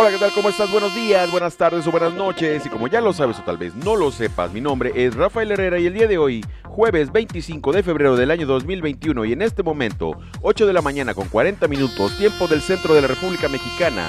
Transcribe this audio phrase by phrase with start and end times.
[0.00, 0.32] Hola, ¿qué tal?
[0.32, 0.72] ¿Cómo estás?
[0.72, 2.64] Buenos días, buenas tardes o buenas noches.
[2.64, 5.52] Y como ya lo sabes o tal vez no lo sepas, mi nombre es Rafael
[5.52, 9.42] Herrera y el día de hoy, jueves 25 de febrero del año 2021 y en
[9.42, 13.50] este momento, 8 de la mañana con 40 minutos, tiempo del centro de la República
[13.50, 14.08] Mexicana.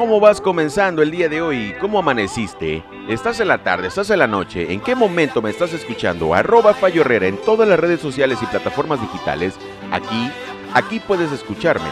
[0.00, 1.74] ¿Cómo vas comenzando el día de hoy?
[1.78, 2.82] ¿Cómo amaneciste?
[3.06, 3.88] ¿Estás en la tarde?
[3.88, 4.72] ¿Estás en la noche?
[4.72, 6.32] ¿En qué momento me estás escuchando?
[6.32, 9.56] Arroba Fallo Herrera en todas las redes sociales y plataformas digitales.
[9.92, 10.32] Aquí,
[10.72, 11.90] aquí puedes escucharme.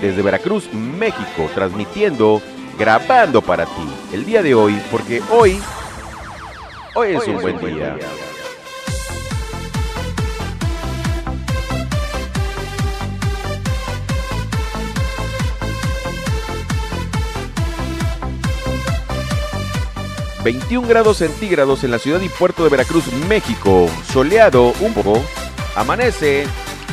[0.00, 2.42] Desde Veracruz, México, transmitiendo,
[2.76, 3.88] grabando para ti.
[4.12, 5.62] El día de hoy, porque hoy,
[6.96, 7.96] hoy es un buen día.
[20.44, 23.88] 21 grados centígrados en la ciudad y puerto de Veracruz, México.
[24.12, 25.24] Soleado un poco.
[25.74, 26.46] Amanece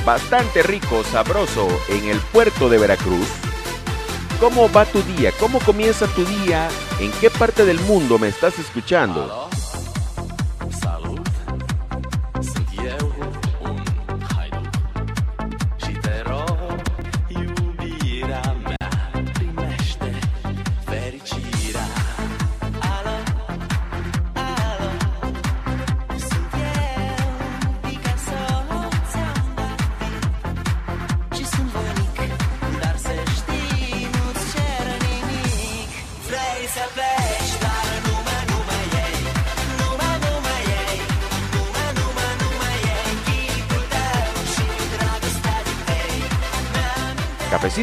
[0.06, 3.28] bastante rico, sabroso en el puerto de Veracruz.
[4.40, 5.34] ¿Cómo va tu día?
[5.38, 6.70] ¿Cómo comienza tu día?
[7.00, 9.50] ¿En qué parte del mundo me estás escuchando?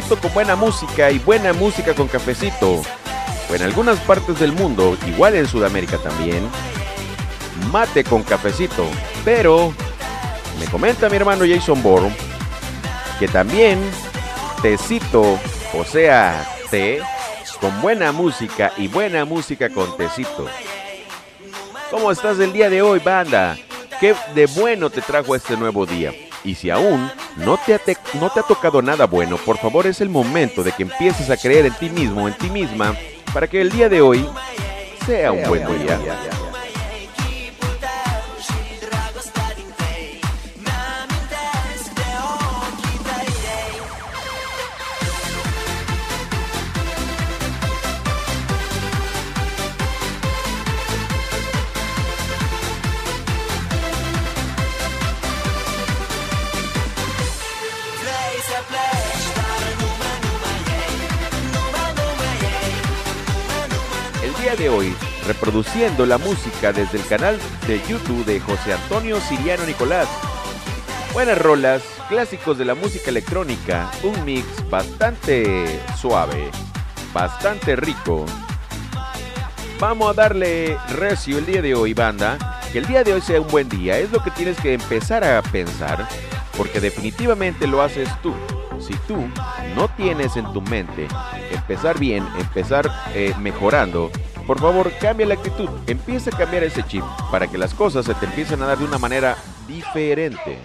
[0.07, 2.81] Con buena música y buena música con cafecito.
[3.49, 6.49] O en algunas partes del mundo, igual en Sudamérica también,
[7.69, 8.85] mate con cafecito.
[9.25, 9.73] Pero
[10.57, 12.15] me comenta mi hermano Jason Bourne
[13.19, 13.79] que también
[14.61, 15.37] tecito,
[15.73, 17.01] o sea, té,
[17.59, 20.47] con buena música y buena música con tecito.
[21.91, 23.57] ¿Cómo estás el día de hoy, banda?
[23.99, 26.13] ¿Qué de bueno te trajo este nuevo día?
[26.43, 30.71] Y si aún no te, ha tocado nada bueno, por favor es el momento de
[30.71, 32.95] que empieces a creer en ti mismo, en ti misma,
[33.33, 34.25] para que el día de hoy
[35.05, 35.99] sea un buen día.
[64.59, 64.93] De hoy,
[65.25, 70.07] reproduciendo la música desde el canal de YouTube de José Antonio Siriano Nicolás.
[71.13, 76.51] Buenas rolas, clásicos de la música electrónica, un mix bastante suave,
[77.13, 78.25] bastante rico.
[79.79, 82.59] Vamos a darle recio el día de hoy, banda.
[82.73, 85.23] Que el día de hoy sea un buen día, es lo que tienes que empezar
[85.23, 86.05] a pensar,
[86.57, 88.33] porque definitivamente lo haces tú.
[88.77, 89.17] Si tú
[89.75, 91.07] no tienes en tu mente
[91.51, 94.11] empezar bien, empezar eh, mejorando,
[94.49, 95.69] por favor, cambia la actitud.
[95.85, 98.85] Empieza a cambiar ese chip para que las cosas se te empiecen a dar de
[98.85, 99.37] una manera
[99.67, 100.57] diferente.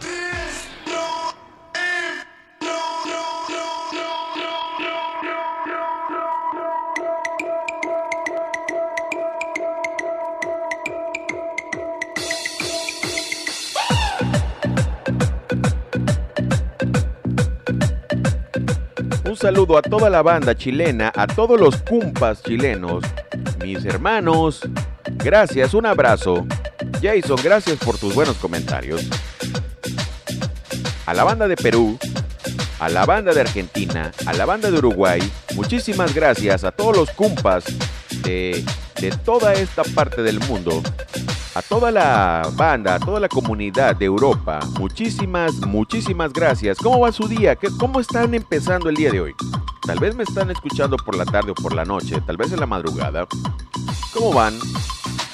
[19.26, 23.04] Un saludo a toda la banda chilena, a todos los cumpas chilenos
[23.64, 24.60] mis hermanos.
[25.16, 26.46] Gracias, un abrazo.
[27.02, 29.02] Jason, gracias por tus buenos comentarios.
[31.06, 31.98] A la banda de Perú,
[32.78, 35.20] a la banda de Argentina, a la banda de Uruguay,
[35.54, 37.64] muchísimas gracias a todos los cumpas
[38.22, 38.62] de,
[39.00, 40.82] de toda esta parte del mundo,
[41.54, 46.78] a toda la banda, a toda la comunidad de Europa, muchísimas, muchísimas gracias.
[46.78, 47.56] ¿Cómo va su día?
[47.78, 49.34] ¿Cómo están empezando el día de hoy?
[49.86, 52.60] Tal vez me están escuchando por la tarde o por la noche, tal vez en
[52.60, 53.26] la madrugada.
[54.12, 54.58] ¿Cómo van?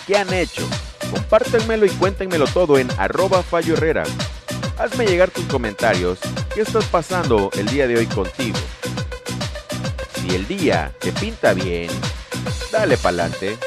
[0.07, 0.69] ¿Qué han hecho?
[1.11, 4.05] Compártenmelo y cuéntenmelo todo en arroba Fallo Herrera.
[4.79, 6.19] Hazme llegar tus comentarios.
[6.55, 8.59] ¿Qué estás pasando el día de hoy contigo?
[10.15, 11.89] Si el día te pinta bien,
[12.71, 13.59] dale pa'lante.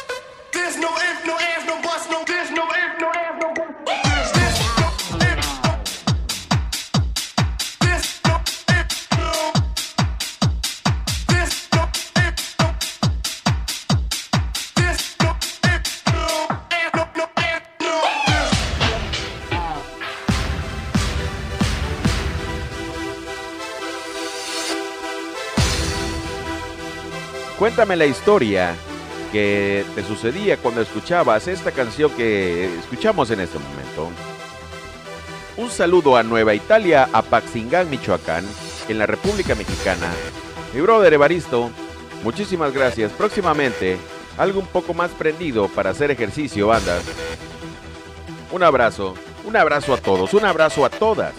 [27.63, 28.75] Cuéntame la historia
[29.31, 34.09] que te sucedía cuando escuchabas esta canción que escuchamos en este momento.
[35.55, 38.43] Un saludo a Nueva Italia, a Paxingán, Michoacán,
[38.89, 40.11] en la República Mexicana.
[40.73, 41.69] Mi brother Evaristo,
[42.21, 43.13] muchísimas gracias.
[43.13, 43.97] Próximamente,
[44.37, 46.99] algo un poco más prendido para hacer ejercicio, banda.
[48.51, 49.13] Un abrazo,
[49.45, 51.33] un abrazo a todos, un abrazo a todas.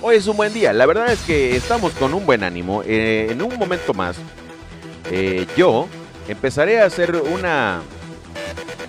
[0.00, 2.82] Hoy es un buen día, la verdad es que estamos con un buen ánimo.
[2.86, 4.16] Eh, en un momento más,
[5.10, 5.88] eh, yo
[6.28, 7.82] empezaré a hacer una,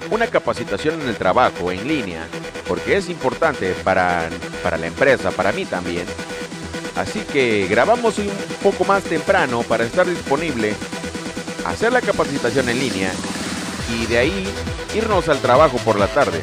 [0.09, 2.27] una capacitación en el trabajo en línea,
[2.67, 4.29] porque es importante para,
[4.63, 6.05] para la empresa, para mí también.
[6.95, 8.29] Así que grabamos un
[8.63, 10.73] poco más temprano para estar disponible,
[11.65, 13.11] hacer la capacitación en línea
[13.93, 14.47] y de ahí
[14.95, 16.41] irnos al trabajo por la tarde.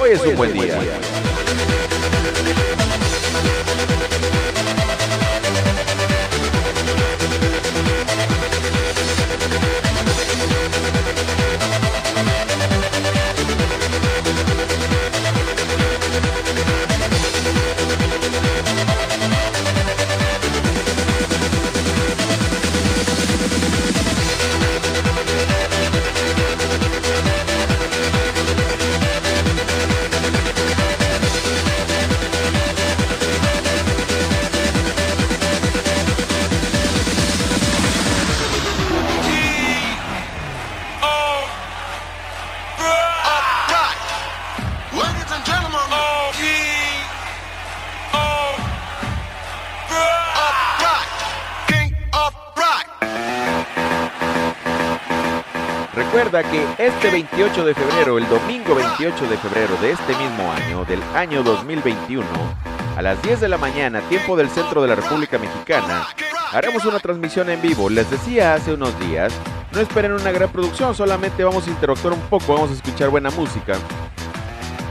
[0.00, 0.80] Hoy es, un, buen día.
[55.96, 60.84] Recuerda que este 28 de febrero, el domingo 28 de febrero de este mismo año,
[60.86, 62.26] del año 2021,
[62.96, 66.08] a las 10 de la mañana, tiempo del centro de la República Mexicana,
[66.50, 67.88] haremos una transmisión en vivo.
[67.88, 69.32] Les decía hace unos días,
[69.72, 73.30] no esperen una gran producción, solamente vamos a interactuar un poco, vamos a escuchar buena
[73.30, 73.74] música,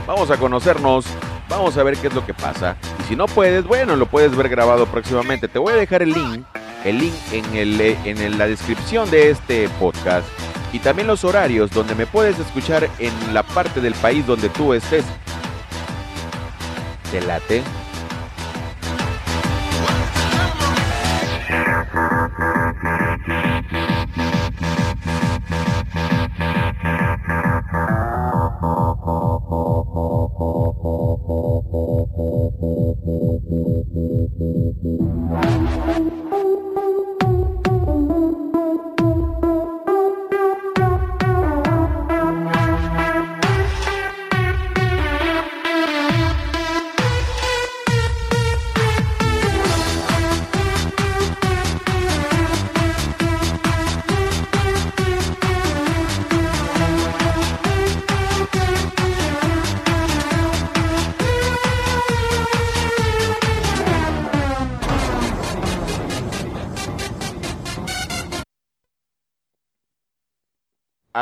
[0.06, 1.04] vamos a conocernos,
[1.50, 2.76] vamos a ver qué es lo que pasa.
[3.00, 5.48] Y si no puedes, bueno, lo puedes ver grabado próximamente.
[5.48, 6.46] Te voy a dejar el link,
[6.82, 10.26] el link en, el, en la descripción de este podcast
[10.74, 14.74] y también los horarios donde me puedes escuchar en la parte del país donde tú
[14.74, 15.04] estés.
[17.12, 17.62] ¿Te late?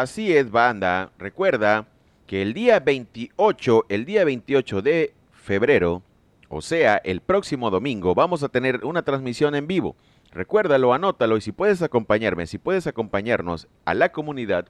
[0.02, 1.12] Así es, banda.
[1.16, 1.86] Recuerda
[2.26, 6.02] que el día 28, el día 28 de febrero,
[6.48, 9.94] o sea, el próximo domingo, vamos a tener una transmisión en vivo.
[10.32, 14.66] Recuérdalo, anótalo y si puedes acompañarme, si puedes acompañarnos a la comunidad,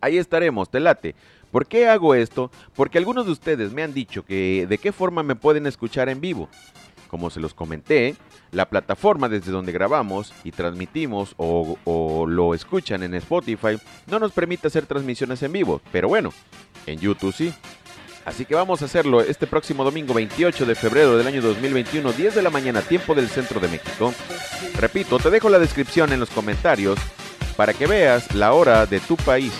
[0.00, 1.14] ahí estaremos, te late.
[1.52, 2.50] ¿Por qué hago esto?
[2.74, 6.20] Porque algunos de ustedes me han dicho que de qué forma me pueden escuchar en
[6.20, 6.48] vivo.
[7.08, 8.16] Como se los comenté,
[8.52, 14.68] la plataforma desde donde grabamos y transmitimos o, lo escuchan en Spotify no nos permite
[14.68, 16.32] hacer transmisiones en vivo, pero bueno,
[16.86, 17.52] en YouTube sí.
[18.24, 22.34] Así que vamos a hacerlo este próximo domingo 28 de febrero del año 2021, 10
[22.34, 24.12] de la mañana, tiempo del centro de México.
[24.78, 26.98] Repito, te dejo la descripción en los comentarios
[27.56, 29.52] para que veas la hora de tu país.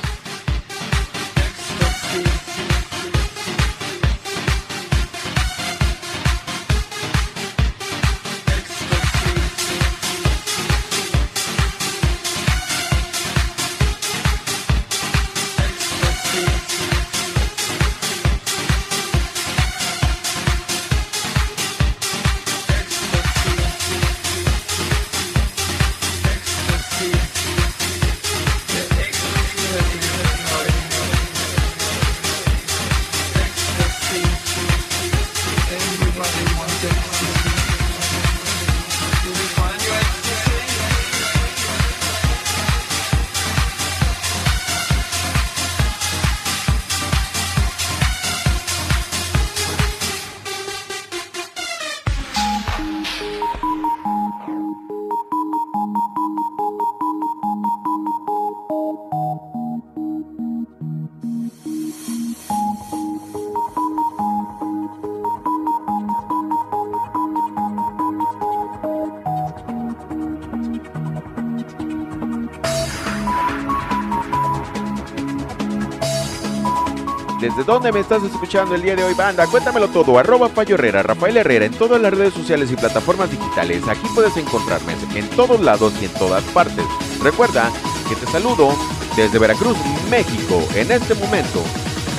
[77.58, 79.44] ¿Desde dónde me estás escuchando el día de hoy, banda?
[79.48, 80.16] Cuéntamelo todo.
[80.16, 83.82] Arroba Fallo Herrera, Rafael Herrera, en todas las redes sociales y plataformas digitales.
[83.88, 86.84] Aquí puedes encontrarme en todos lados y en todas partes.
[87.20, 87.72] Recuerda
[88.08, 88.68] que te saludo
[89.16, 89.76] desde Veracruz,
[90.08, 91.64] México, en este momento.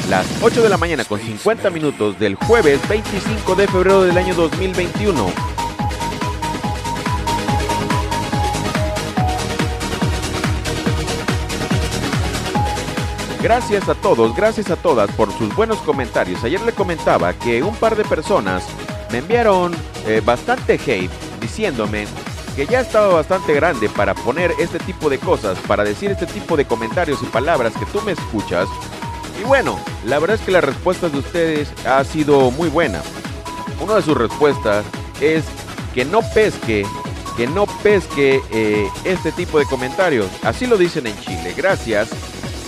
[0.10, 4.36] Las 8 de la mañana con 50 minutos del jueves 25 de febrero del año
[4.36, 5.59] 2021.
[13.42, 16.44] Gracias a todos, gracias a todas por sus buenos comentarios.
[16.44, 18.66] Ayer le comentaba que un par de personas
[19.14, 19.74] me enviaron
[20.06, 22.06] eh, bastante hate diciéndome
[22.58, 26.58] que ya estaba bastante grande para poner este tipo de cosas, para decir este tipo
[26.58, 28.68] de comentarios y palabras que tú me escuchas.
[29.42, 33.02] Y bueno, la verdad es que la respuesta de ustedes ha sido muy buena.
[33.80, 34.84] Una de sus respuestas
[35.22, 35.46] es
[35.96, 36.86] que no pesque,
[37.38, 40.28] que no pesque eh, este tipo de comentarios.
[40.44, 41.54] Así lo dicen en Chile.
[41.56, 42.10] Gracias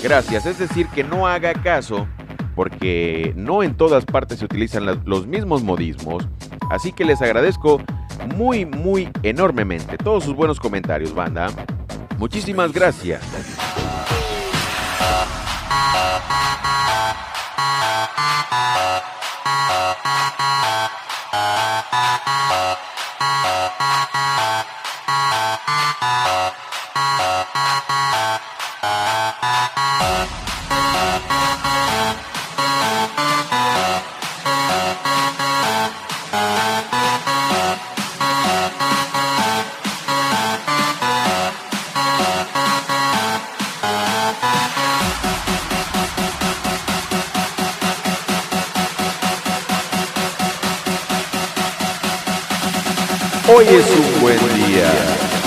[0.01, 0.45] gracias.
[0.45, 2.07] Es decir, que no haga caso
[2.55, 6.27] porque no en todas partes se utilizan los mismos modismos.
[6.69, 7.81] Así que les agradezco
[8.35, 11.49] muy, muy enormemente todos sus buenos comentarios, banda.
[12.17, 13.21] Muchísimas gracias.
[53.53, 55.40] Hoy es un buen día.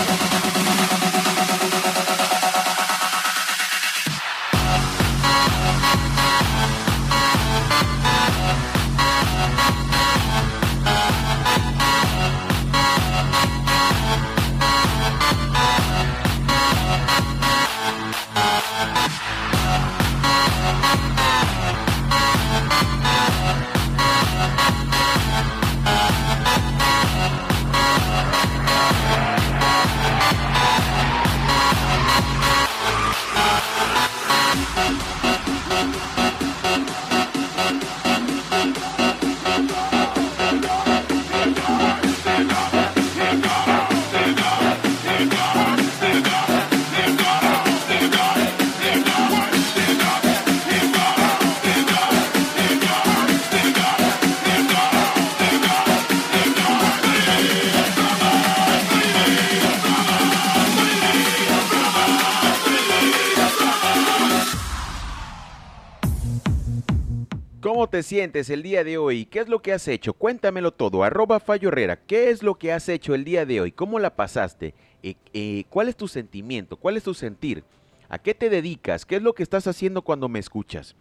[67.95, 69.25] Te sientes el día de hoy?
[69.25, 70.15] ¿Qué es lo que has hecho?
[70.15, 71.05] Cuéntamelo todo.
[71.05, 71.95] Arroba Fallo Herrera.
[71.95, 73.71] ¿Qué es lo que has hecho el día de hoy?
[73.71, 74.75] ¿Cómo la pasaste?
[75.05, 76.77] Eh, eh, ¿Cuál es tu sentimiento?
[76.77, 77.63] ¿Cuál es tu sentir?
[78.09, 79.07] ¿A qué te dedicas?
[79.07, 80.97] ¿Qué es lo que estás haciendo cuando me escuchas?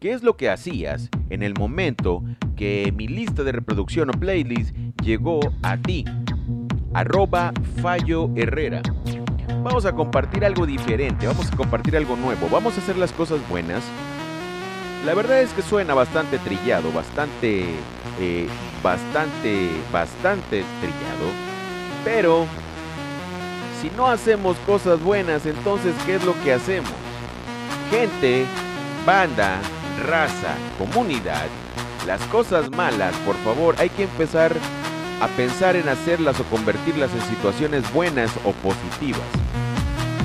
[0.00, 2.24] ¿Qué es lo que hacías en el momento
[2.56, 6.04] que mi lista de reproducción o playlist llegó a ti?
[6.92, 8.82] Arroba Fallo Herrera.
[9.62, 13.48] Vamos a compartir algo diferente, vamos a compartir algo nuevo, vamos a hacer las cosas
[13.48, 13.84] buenas
[15.04, 17.66] la verdad es que suena bastante trillado, bastante,
[18.20, 18.48] eh,
[18.82, 21.30] bastante, bastante trillado.
[22.04, 22.46] Pero,
[23.80, 26.92] si no hacemos cosas buenas, entonces, ¿qué es lo que hacemos?
[27.90, 28.44] Gente,
[29.04, 29.58] banda,
[30.06, 31.46] raza, comunidad,
[32.06, 34.52] las cosas malas, por favor, hay que empezar
[35.20, 39.61] a pensar en hacerlas o convertirlas en situaciones buenas o positivas.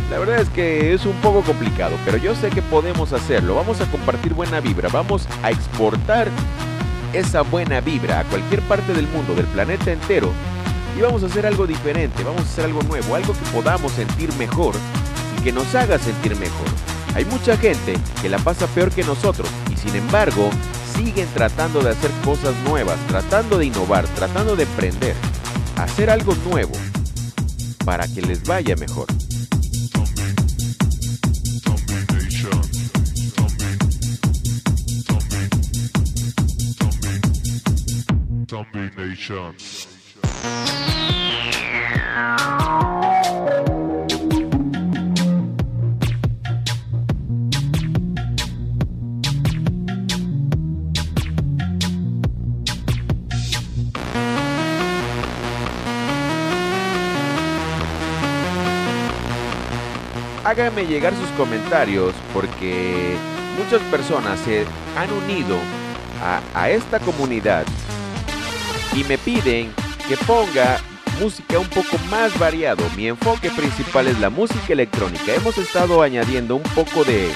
[0.09, 3.55] La verdad es que es un poco complicado, pero yo sé que podemos hacerlo.
[3.55, 6.29] Vamos a compartir buena vibra, vamos a exportar
[7.13, 10.31] esa buena vibra a cualquier parte del mundo, del planeta entero,
[10.97, 14.33] y vamos a hacer algo diferente, vamos a hacer algo nuevo, algo que podamos sentir
[14.35, 14.75] mejor
[15.37, 16.67] y que nos haga sentir mejor.
[17.13, 20.49] Hay mucha gente que la pasa peor que nosotros y sin embargo
[20.95, 25.15] siguen tratando de hacer cosas nuevas, tratando de innovar, tratando de emprender,
[25.75, 26.73] hacer algo nuevo
[27.85, 29.07] para que les vaya mejor.
[60.43, 63.15] Háganme llegar sus comentarios porque
[63.57, 65.57] muchas personas se han unido
[66.23, 67.65] a, a esta comunidad
[68.97, 69.71] y me piden
[70.07, 70.79] que ponga
[71.21, 72.83] música un poco más variado.
[72.95, 75.35] Mi enfoque principal es la música electrónica.
[75.35, 77.31] Hemos estado añadiendo un poco de,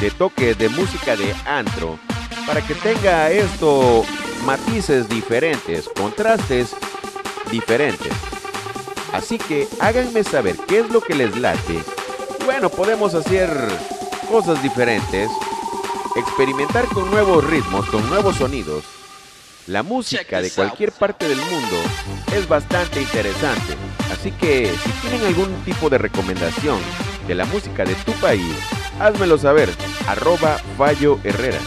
[0.00, 1.98] de toque de música de antro
[2.46, 4.04] para que tenga esto
[4.44, 6.74] matices diferentes, contrastes
[7.50, 8.12] diferentes.
[9.12, 11.80] Así que háganme saber qué es lo que les late.
[12.44, 13.48] Bueno, podemos hacer
[14.28, 15.30] cosas diferentes,
[16.16, 18.97] experimentar con nuevos ritmos, con nuevos sonidos
[19.68, 21.76] la música de cualquier parte del mundo
[22.34, 23.74] es bastante interesante,
[24.10, 26.78] así que si tienen algún tipo de recomendación
[27.26, 28.54] de la música de tu país,
[28.98, 29.68] házmelo saber,
[30.06, 31.60] arroba Fallo Herrera.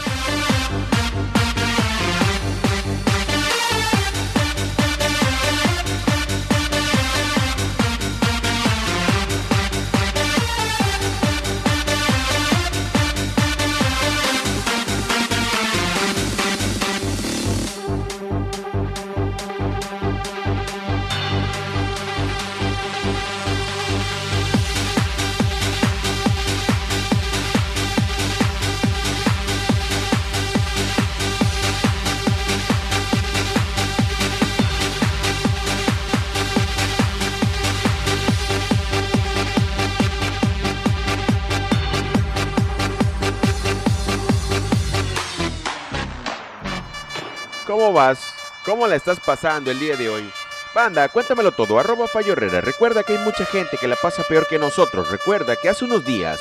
[47.66, 48.34] ¿Cómo vas?
[48.64, 50.28] ¿Cómo la estás pasando el día de hoy?
[50.74, 52.60] Banda, cuéntamelo todo, arroba Fallo Herrera.
[52.60, 55.10] Recuerda que hay mucha gente que la pasa peor que nosotros.
[55.10, 56.40] Recuerda que hace unos días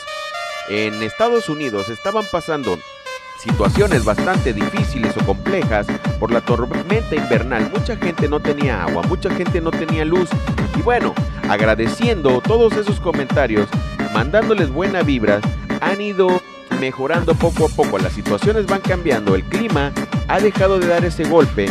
[0.67, 2.79] en Estados Unidos estaban pasando
[3.39, 5.85] situaciones bastante difíciles o complejas
[6.19, 7.69] por la tormenta invernal.
[7.69, 10.29] Mucha gente no tenía agua, mucha gente no tenía luz.
[10.75, 11.13] Y bueno,
[11.49, 13.69] agradeciendo todos esos comentarios,
[14.13, 15.39] mandándoles buena vibra,
[15.81, 16.41] han ido
[16.81, 17.99] mejorando poco a poco.
[17.99, 19.91] Las situaciones van cambiando, el clima
[20.27, 21.69] ha dejado de dar ese golpe.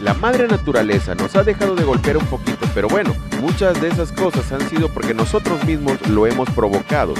[0.00, 4.12] La madre naturaleza nos ha dejado de golpear un poquito, pero bueno, muchas de esas
[4.12, 7.14] cosas han sido porque nosotros mismos lo hemos provocado.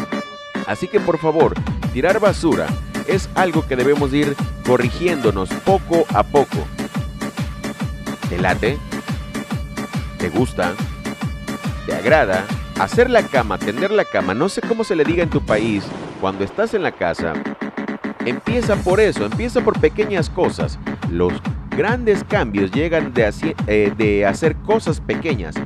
[0.69, 1.55] Así que por favor,
[1.93, 2.69] tirar basura
[3.09, 6.65] es algo que debemos ir corrigiéndonos poco a poco.
[8.29, 8.79] ¿Te late?
[10.19, 10.73] ¿Te gusta?
[11.87, 12.45] ¿Te agrada?
[12.79, 15.85] Hacer la cama, tender la cama, no sé cómo se le diga en tu país,
[16.23, 17.35] cuando estás en la casa,
[18.25, 20.79] Empieza por eso, empieza por pequeñas cosas.
[21.11, 21.33] Los
[21.77, 23.29] grandes cambios llegan de,
[23.67, 25.57] eh, de hacer cosas pequeñas.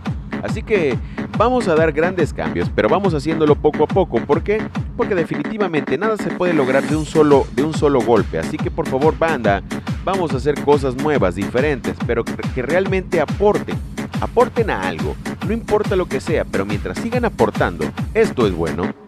[0.42, 0.96] Así que
[1.36, 4.20] vamos a dar grandes cambios, pero vamos haciéndolo poco a poco.
[4.20, 4.62] ¿Por qué?
[4.96, 8.38] Porque definitivamente nada se puede lograr de un solo golpe.
[8.38, 9.62] Así que por favor, banda,
[10.02, 13.76] vamos a hacer cosas nuevas, diferentes, pero que realmente aporten.
[14.22, 15.14] Aporten a algo.
[15.46, 19.05] No importa lo que sea, pero mientras sigan aportando, esto es bueno.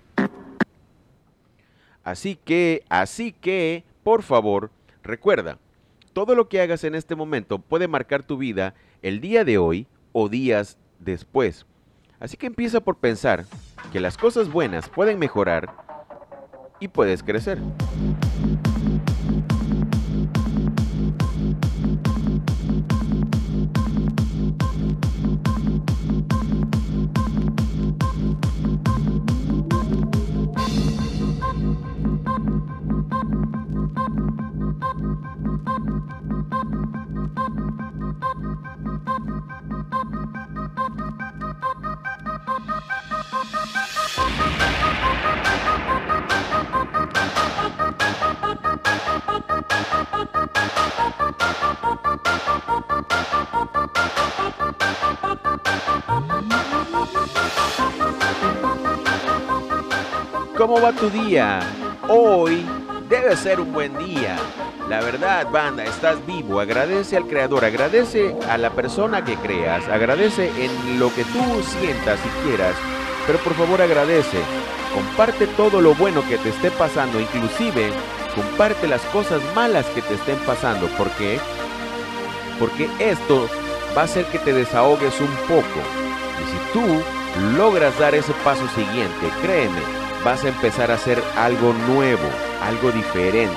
[2.08, 4.70] Así que, así que, por favor,
[5.02, 5.58] recuerda,
[6.14, 9.86] todo lo que hagas en este momento puede marcar tu vida el día de hoy
[10.12, 11.66] o días después.
[12.18, 13.44] Así que empieza por pensar
[13.92, 15.70] que las cosas buenas pueden mejorar
[16.80, 17.58] y puedes crecer.
[60.58, 61.60] ¿Cómo va tu día?
[62.08, 62.66] Hoy
[63.08, 64.36] debe ser un buen día.
[64.88, 66.58] La verdad, banda, estás vivo.
[66.58, 72.18] Agradece al creador, agradece a la persona que creas, agradece en lo que tú sientas
[72.26, 72.74] y quieras,
[73.24, 74.38] pero por favor agradece.
[74.92, 77.90] Comparte todo lo bueno que te esté pasando, inclusive
[78.34, 80.88] comparte las cosas malas que te estén pasando.
[80.98, 81.38] ¿Por qué?
[82.58, 83.48] Porque esto
[83.96, 85.80] va a hacer que te desahogues un poco.
[86.42, 91.72] Y si tú logras dar ese paso siguiente, créeme, vas a empezar a hacer algo
[91.72, 92.28] nuevo,
[92.62, 93.56] algo diferente.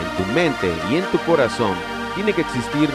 [0.00, 1.74] En tu mente y en tu corazón
[2.14, 2.88] tiene que existir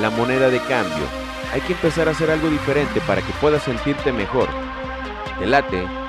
[0.00, 1.04] la moneda de cambio.
[1.52, 4.48] Hay que empezar a hacer algo diferente para que puedas sentirte mejor.
[5.38, 6.07] ¿Te late?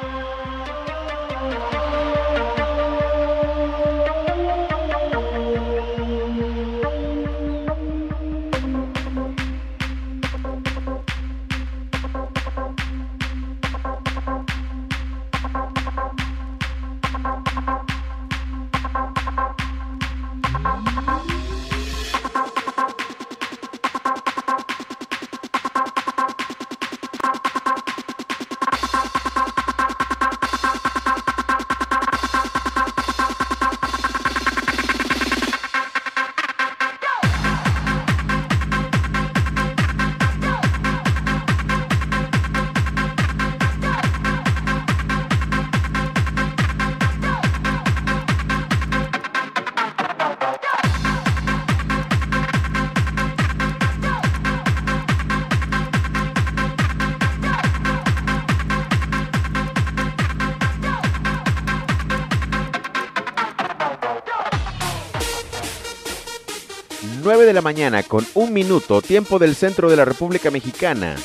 [67.59, 71.17] La mañana con un minuto, tiempo del centro de la República Mexicana.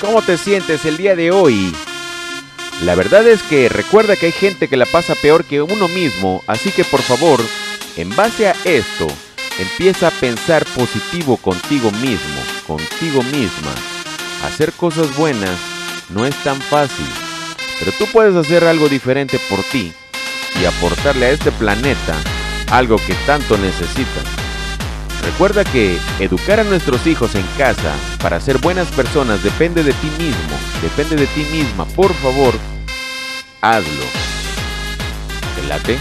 [0.00, 1.74] ¿Cómo te sientes el día de hoy?
[2.82, 6.42] La verdad es que recuerda que hay gente que la pasa peor que uno mismo,
[6.46, 7.40] así que por favor,
[7.96, 9.06] en base a esto,
[9.58, 13.72] empieza a pensar positivo contigo mismo, contigo misma.
[14.44, 15.58] Hacer cosas buenas
[16.10, 17.06] no es tan fácil,
[17.78, 19.92] pero tú puedes hacer algo diferente por ti
[20.60, 22.16] y aportarle a este planeta
[22.70, 24.43] algo que tanto necesitas.
[25.24, 30.10] Recuerda que educar a nuestros hijos en casa para ser buenas personas depende de ti
[30.18, 31.86] mismo, depende de ti misma.
[31.86, 32.54] Por favor,
[33.62, 34.04] hazlo.
[35.56, 35.98] ¿Te late?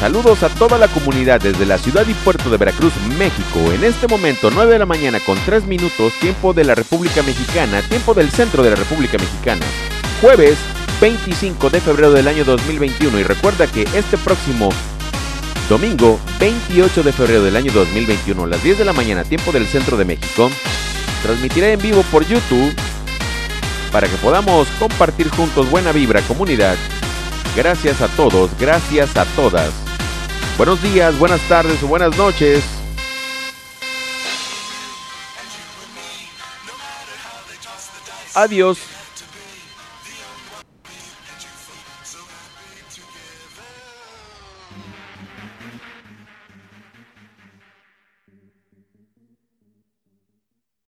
[0.00, 3.72] Saludos a toda la comunidad desde la ciudad y puerto de Veracruz, México.
[3.72, 7.80] En este momento, 9 de la mañana con 3 minutos, tiempo de la República Mexicana,
[7.82, 9.64] tiempo del centro de la República Mexicana.
[10.20, 10.58] Jueves
[11.00, 14.70] 25 de febrero del año 2021 y recuerda que este próximo
[15.68, 19.66] domingo 28 de febrero del año 2021 a las 10 de la mañana tiempo del
[19.66, 20.50] centro de México
[21.22, 22.74] transmitiré en vivo por YouTube
[23.92, 26.76] para que podamos compartir juntos buena vibra comunidad.
[27.54, 29.72] Gracias a todos, gracias a todas.
[30.56, 32.64] Buenos días, buenas tardes o buenas noches.
[38.34, 38.95] Adiós.